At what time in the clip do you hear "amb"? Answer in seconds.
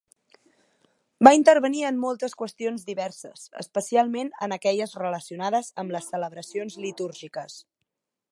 5.83-5.97